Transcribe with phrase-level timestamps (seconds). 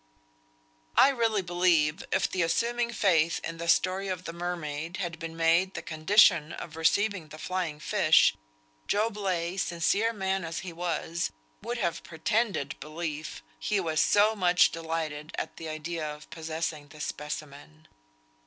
[0.97, 5.37] I really believe if the assuming faith in the story of the mermaid had been
[5.37, 8.33] made the condition of receiving the flying fish,
[8.87, 14.71] Job Legh, sincere man as he was, would have pretended belief; he was so much
[14.71, 17.87] delighted at the idea of possessing this specimen.